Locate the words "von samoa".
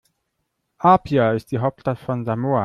1.99-2.59